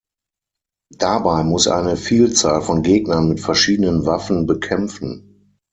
[0.97, 5.59] Dabei muss er eine Vielzahl von Gegnern mit verschiedenen Waffen bekämpfen.